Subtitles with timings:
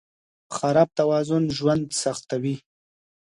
[0.55, 2.55] خراب توازن ژوند سختوي.